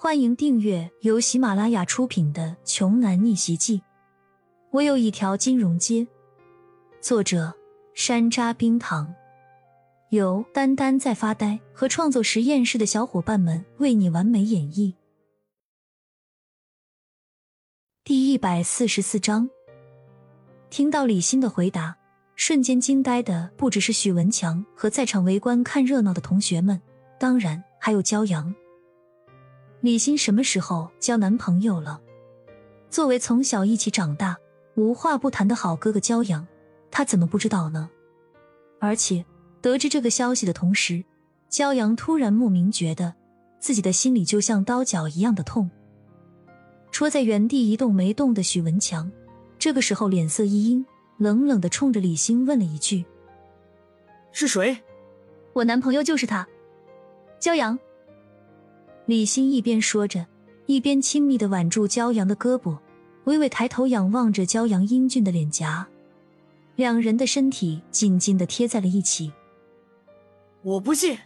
[0.00, 3.78] 欢迎订阅由喜马拉雅出品的《穷男逆袭记》。
[4.70, 6.06] 我有一条金融街。
[7.00, 7.52] 作者：
[7.94, 9.12] 山楂冰糖，
[10.10, 14.94] 由丹丹在发呆和创作实验室的小伙伴们为你完美演绎。
[18.04, 19.50] 第一百四十四章。
[20.70, 21.96] 听到李欣的回答，
[22.36, 26.80] 瞬间惊呆的不只是许文强和在场围观看热闹的同学们，
[27.18, 28.54] 当然还有骄阳。
[29.88, 31.98] 李欣什么时候交男朋友了？
[32.90, 34.36] 作为从小一起长大、
[34.74, 36.46] 无话不谈的好哥哥骄阳，
[36.90, 37.88] 他怎么不知道呢？
[38.80, 39.24] 而且
[39.62, 41.02] 得知这个消息的同时，
[41.50, 43.14] 骄阳突然莫名觉得
[43.60, 45.70] 自己的心里就像刀绞一样的痛。
[46.92, 49.10] 戳在原地一动没动的许文强，
[49.58, 50.84] 这个时候脸色一阴，
[51.16, 53.06] 冷冷的冲着李欣问了一句
[54.32, 54.80] ：“是谁
[55.54, 56.46] ？”“我男朋友就是他，
[57.40, 57.78] 骄阳。”
[59.08, 60.26] 李欣一边说着，
[60.66, 62.76] 一边亲密的挽住骄阳的胳膊，
[63.24, 65.88] 微微抬头仰望着骄阳英俊的脸颊，
[66.76, 69.32] 两人的身体紧紧的贴在了一起。
[70.60, 71.16] 我不信，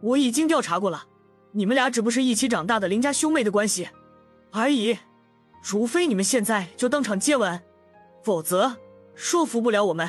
[0.00, 1.06] 我已经调查过了，
[1.50, 3.88] 你们俩只不是一起长大的邻家兄妹的关系
[4.52, 4.96] 而已，
[5.60, 7.60] 除非你们现在就当场接吻，
[8.22, 8.76] 否则
[9.16, 10.08] 说服不了我们。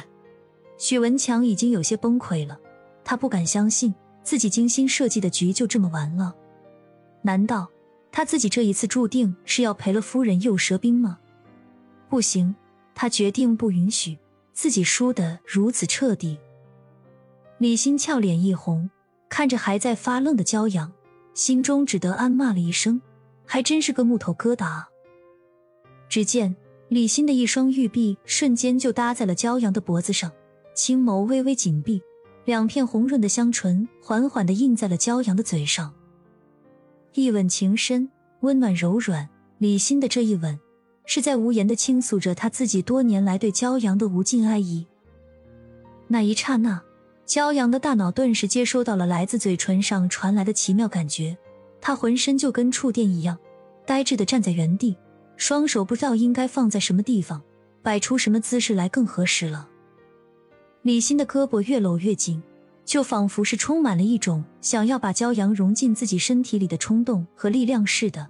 [0.77, 2.59] 许文强已经有些崩溃了，
[3.03, 6.35] 他不敢相信自己精心设计的局就这么完了。
[7.25, 7.67] 难道
[8.11, 11.17] 他自己这一次注定是要赔了夫人又折兵吗？
[12.07, 12.55] 不行，
[12.93, 14.19] 他决定不允许
[14.53, 16.37] 自己输得如此彻底。
[17.57, 18.91] 李欣俏脸一红，
[19.27, 20.93] 看着还在发愣的骄阳，
[21.33, 23.01] 心中只得暗骂了一声
[23.43, 24.83] ：“还真是个木头疙瘩。”
[26.07, 26.55] 只见
[26.89, 30.31] 李欣的一双玉臂瞬间就搭在了骄阳的脖子上，
[30.75, 32.03] 青眸微微紧闭，
[32.45, 35.91] 两片红润的香唇缓缓的印在了骄阳的嘴上。
[37.17, 38.09] 一吻情深，
[38.41, 39.29] 温暖柔软。
[39.59, 40.59] 李欣的这一吻，
[41.05, 44.85] 是在无言的倾诉着他自己多年来对骄阳的无尽爱意。
[46.09, 46.83] 那一刹那，
[47.25, 51.37] 骄阳的大脑顿时接收到了来自嘴唇上传来的奇妙感觉，
[51.79, 53.37] 他浑身就跟触电一样，
[53.85, 54.97] 呆滞的站在原地，
[55.37, 57.41] 双手不知道应该放在什么地方，
[57.81, 59.69] 摆出什么姿势来更合适了。
[60.81, 62.43] 李欣的胳膊越搂越紧。
[62.85, 68.29] 就仿佛是充满了一种想要把骄阳融进自己身体里的冲动和力量似的。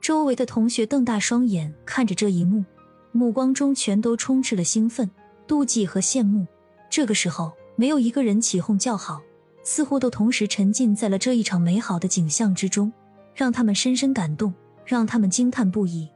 [0.00, 2.64] 周围的同学瞪大双眼看着这一幕，
[3.12, 5.08] 目光中全都充斥了兴奋、
[5.46, 6.46] 妒忌和羡慕。
[6.90, 9.20] 这个时候，没有一个人起哄叫好，
[9.62, 12.92] 似乎都同时沉浸在了这一场美好的景象之中，
[13.34, 14.52] 让他们深深感动，
[14.84, 16.08] 让他们惊叹不已。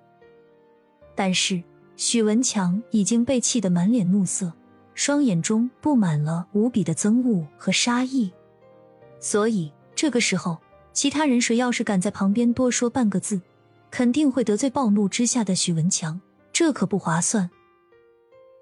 [1.15, 1.63] 但是
[1.97, 4.53] 许文强已经被气得满脸怒色。
[4.95, 8.33] 双眼中布满了无比的憎恶和杀意，
[9.21, 10.59] 所以这个时候，
[10.93, 13.41] 其他人谁要是敢在旁边多说半个字，
[13.91, 16.21] 肯定会得罪暴怒之下的许文强，
[16.53, 17.51] 这可不划算。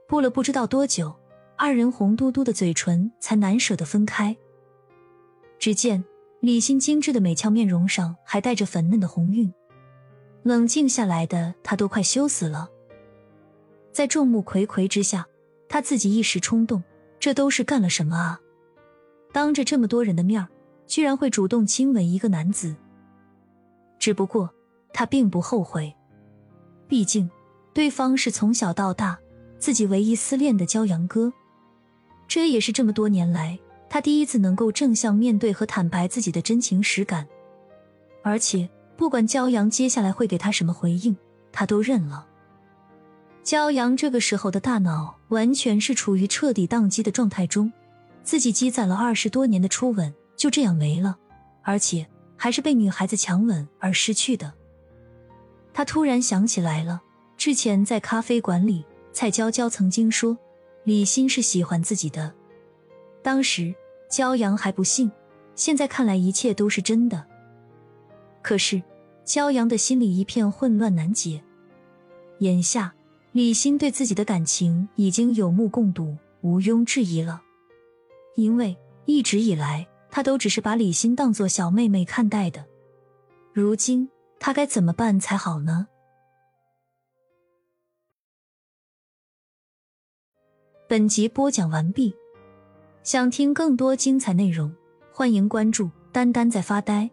[0.07, 1.15] 布了不知道多久，
[1.57, 4.37] 二人红嘟嘟的嘴唇才难舍得分开。
[5.59, 6.05] 只见
[6.41, 9.53] 李欣精致的美俏面容上还带着粉嫩的红晕，
[10.43, 12.71] 冷静下来的她都快羞死了，
[13.93, 15.27] 在众目睽睽之下。
[15.71, 16.83] 他自己一时冲动，
[17.21, 18.41] 这都是干了什么啊？
[19.33, 20.45] 当着这么多人的面
[20.85, 22.75] 居然会主动亲吻一个男子。
[24.01, 24.53] 只不过
[24.93, 25.95] 他并不后悔，
[26.89, 27.31] 毕竟
[27.73, 29.17] 对方是从小到大
[29.61, 31.33] 自己唯一思念的骄阳哥，
[32.27, 33.57] 这也是这么多年来
[33.89, 37.25] 他第一次能够正向面对和坦白自己的真情实感。
[38.25, 41.17] 而且不管骄阳接下来会给他什么回应，
[41.53, 42.27] 他都认了。
[43.43, 47.73] 骄阳这个时候的大脑完全是处于彻底宕机的状态中，
[48.23, 51.19] 自己积攒了二十多年的初吻就这样没了，
[51.63, 52.07] 而且
[52.37, 54.53] 还是被女孩子强吻而失去的。
[55.73, 57.01] 他突然想起来了，
[57.37, 60.37] 之前在咖啡馆里，蔡娇娇曾经说
[60.85, 62.33] 李欣是喜欢自己的，
[63.23, 63.75] 当时
[64.11, 65.11] 骄阳还不信，
[65.55, 67.25] 现在看来一切都是真的。
[68.43, 68.83] 可是
[69.25, 71.43] 骄阳的心里一片混乱难解，
[72.41, 72.95] 眼下。
[73.33, 77.41] 李欣对自己的感情已经有目共睹，毋庸置疑了。
[78.35, 82.67] 因为一直以来，他都只是把李欣当做小妹妹看待的。
[83.53, 84.09] 如今，
[84.41, 85.87] 他该怎么办才好呢？
[90.89, 92.13] 本集播讲完毕。
[93.05, 94.75] 想听更多精彩内容，
[95.13, 97.09] 欢迎关注“丹丹在发呆”。